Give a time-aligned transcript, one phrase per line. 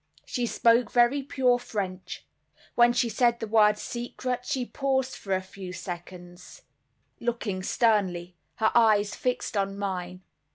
[0.25, 2.25] She spoke very pure French.
[2.73, 6.63] When she said the word 'secret,' she paused for a few seconds,
[7.19, 10.23] looking sternly, her eyes fixed on mine.